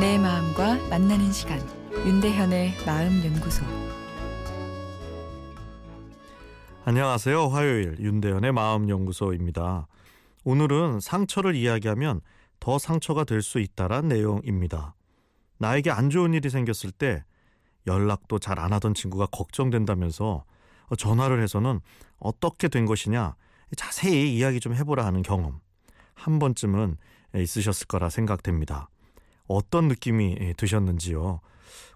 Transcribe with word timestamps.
마음과 0.00 0.88
만나는 0.88 1.30
시간 1.30 1.60
윤대현의 1.92 2.72
마음 2.86 3.22
연구소 3.22 3.62
안녕하세요. 6.86 7.48
화요일 7.48 7.96
윤대현의 8.00 8.52
마음 8.52 8.88
연구소입니다. 8.88 9.86
오늘은 10.44 11.00
상처를 11.00 11.54
이야기하면 11.54 12.22
더 12.60 12.78
상처가 12.78 13.24
될 13.24 13.42
수 13.42 13.60
있다란 13.60 14.08
내용입니다. 14.08 14.94
나에게 15.58 15.90
안 15.90 16.08
좋은 16.08 16.32
일이 16.32 16.48
생겼을 16.48 16.92
때 16.92 17.22
연락도 17.86 18.38
잘 18.38 18.58
안 18.58 18.72
하던 18.72 18.94
친구가 18.94 19.26
걱정된다면서 19.26 20.44
전화를 20.96 21.42
해서는 21.42 21.80
어떻게 22.18 22.68
된 22.68 22.86
것이냐 22.86 23.34
자세히 23.76 24.34
이야기 24.34 24.60
좀 24.60 24.74
해보라 24.74 25.04
하는 25.04 25.20
경험 25.20 25.60
한 26.14 26.38
번쯤은 26.38 26.96
있으셨을 27.36 27.86
거라 27.86 28.08
생각됩니다. 28.08 28.88
어떤 29.50 29.88
느낌이 29.88 30.54
드셨는지요? 30.56 31.40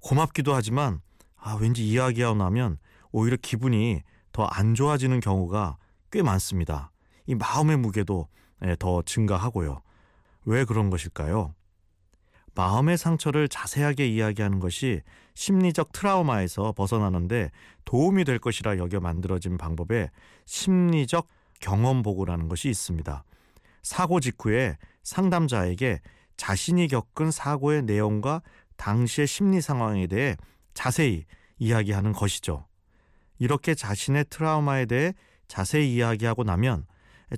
고맙기도 0.00 0.54
하지만 0.54 1.00
아, 1.36 1.54
왠지 1.60 1.86
이야기하고 1.86 2.36
나면 2.36 2.78
오히려 3.10 3.36
기분이 3.40 4.02
더 4.32 4.48
안 4.50 4.74
좋아지는 4.74 5.20
경우가 5.20 5.76
꽤 6.10 6.22
많습니다. 6.22 6.90
이 7.26 7.34
마음의 7.34 7.76
무게도 7.76 8.28
더 8.78 9.02
증가하고요. 9.02 9.82
왜 10.46 10.64
그런 10.64 10.88
것일까요? 10.88 11.54
마음의 12.54 12.96
상처를 12.96 13.48
자세하게 13.48 14.08
이야기하는 14.08 14.58
것이 14.58 15.02
심리적 15.34 15.92
트라우마에서 15.92 16.72
벗어나는데 16.72 17.50
도움이 17.84 18.24
될 18.24 18.38
것이라 18.38 18.78
여겨 18.78 19.00
만들어진 19.00 19.58
방법에 19.58 20.10
심리적 20.46 21.28
경험 21.60 22.02
보고라는 22.02 22.48
것이 22.48 22.68
있습니다. 22.70 23.24
사고 23.82 24.20
직후에 24.20 24.78
상담자에게 25.02 26.00
자신이 26.42 26.88
겪은 26.88 27.30
사고의 27.30 27.82
내용과 27.84 28.42
당시의 28.76 29.28
심리 29.28 29.60
상황에 29.60 30.08
대해 30.08 30.36
자세히 30.74 31.24
이야기하는 31.58 32.10
것이죠. 32.10 32.66
이렇게 33.38 33.76
자신의 33.76 34.24
트라우마에 34.28 34.86
대해 34.86 35.14
자세히 35.46 35.94
이야기하고 35.94 36.42
나면 36.42 36.84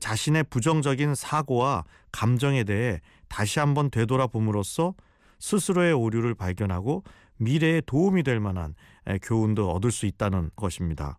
자신의 0.00 0.44
부정적인 0.44 1.14
사고와 1.14 1.84
감정에 2.12 2.64
대해 2.64 3.02
다시 3.28 3.58
한번 3.58 3.90
되돌아봄으로써 3.90 4.94
스스로의 5.38 5.92
오류를 5.92 6.34
발견하고 6.34 7.04
미래에 7.36 7.82
도움이 7.82 8.22
될 8.22 8.40
만한 8.40 8.74
교훈도 9.20 9.70
얻을 9.70 9.90
수 9.90 10.06
있다는 10.06 10.50
것입니다. 10.56 11.18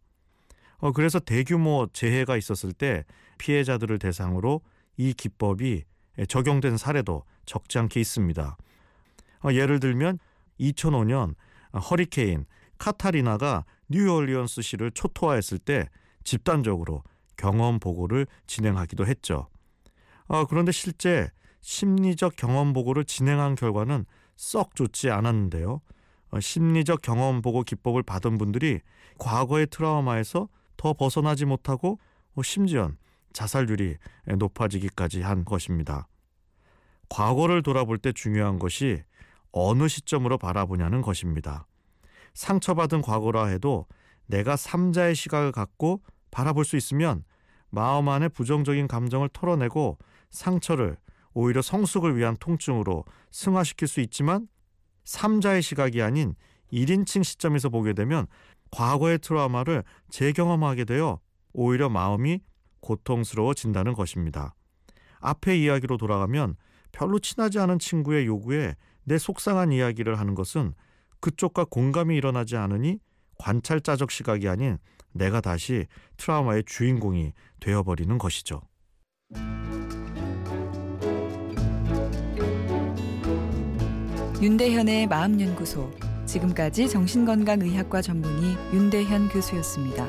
어, 0.78 0.91
그래서 0.91 1.19
대규모 1.19 1.88
재해가 1.94 2.36
있었을 2.36 2.73
때 2.73 3.06
피해자들을 3.38 4.00
대상으로 4.00 4.61
이 4.97 5.13
기법이 5.13 5.83
적용된 6.28 6.78
사례도 6.78 7.25
적지 7.45 7.77
않게 7.79 7.99
있습니다. 7.99 8.57
어, 9.43 9.49
예를 9.51 9.79
들면 9.79 10.19
2005년 10.59 11.35
허리케인 11.89 12.45
카타리나가 12.77 13.65
뉴올리언스시를 13.89 14.91
초토화했을 14.91 15.59
때 15.59 15.88
집단적으로 16.23 17.03
경험 17.38 17.79
보고를 17.79 18.27
진행하기도 18.47 19.05
했죠. 19.05 19.47
어, 20.27 20.45
그런데 20.45 20.71
실제 20.71 21.29
심리적 21.61 22.35
경험 22.35 22.73
보고를 22.73 23.05
진행한 23.05 23.55
결과는 23.55 24.05
썩 24.35 24.75
좋지 24.75 25.09
않았는데요. 25.09 25.81
어, 26.31 26.39
심리적 26.39 27.01
경험 27.01 27.41
보고 27.41 27.63
기법을 27.63 28.03
받은 28.03 28.38
분들이 28.38 28.79
과거의 29.17 29.67
트라우마에서 29.67 30.49
더 30.77 30.93
벗어나지 30.93 31.45
못하고 31.45 31.99
어, 32.35 32.43
심지어 32.43 32.91
자살률이 33.33 33.97
높아지기까지 34.38 35.21
한 35.21 35.45
것입니다. 35.45 36.07
과거를 37.09 37.63
돌아볼 37.63 37.97
때 37.97 38.11
중요한 38.11 38.59
것이 38.59 39.03
어느 39.51 39.88
시점으로 39.88 40.38
바라보냐는 40.38 41.01
것입니다. 41.01 41.67
상처받은 42.33 43.01
과거라 43.01 43.45
해도 43.45 43.88
내가 44.27 44.55
삼자의 44.55 45.15
시각을 45.15 45.51
갖고 45.51 46.01
바라볼 46.31 46.65
수 46.65 46.75
있으면 46.75 47.23
마음 47.69 48.09
안의 48.09 48.29
부정적인 48.29 48.88
감정을 48.88 49.29
털어내고 49.29 49.97
상처를 50.31 50.97
오히려 51.33 51.61
성숙을 51.61 52.17
위한 52.17 52.35
통증으로 52.39 53.05
승화시킬 53.31 53.88
수 53.88 54.01
있지만 54.01 54.47
삼자의 55.03 55.61
시각이 55.61 56.01
아닌 56.01 56.35
1인칭 56.71 57.23
시점에서 57.23 57.69
보게 57.69 57.94
되면 57.94 58.27
과거의 58.71 59.19
트라우마를 59.19 59.83
재경험하게 60.09 60.85
되어 60.85 61.19
오히려 61.53 61.89
마음이 61.89 62.41
고통스러워진다는 62.81 63.94
것입니다. 63.94 64.55
앞의 65.19 65.61
이야기로 65.61 65.97
돌아가면 65.97 66.55
별로 66.95 67.19
친하지 67.19 67.59
않은 67.59 67.78
친구의 67.78 68.25
요구에 68.25 68.75
내 69.03 69.17
속상한 69.17 69.72
이야기를 69.73 70.17
하는 70.17 70.33
것은 70.33 70.73
그쪽과 71.19 71.66
공감이 71.66 72.16
일어나지 72.16 72.56
않으니 72.56 73.00
관찰자적 73.38 74.11
시각이 74.11 74.47
아닌 74.47 74.78
내가 75.11 75.41
다시 75.41 75.88
트라우마의 76.17 76.63
주인공이 76.66 77.33
되어버리는 77.59 78.17
것이죠. 78.17 78.61
윤대현의 84.41 85.07
마음연구소 85.07 85.91
지금까지 86.25 86.88
정신건강의학과 86.88 88.01
전문의 88.01 88.56
윤대현 88.73 89.29
교수였습니다. 89.29 90.07